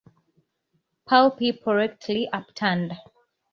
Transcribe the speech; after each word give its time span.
Palpi 1.05 1.53
porrectly 1.53 2.27
upturned. 2.33 2.97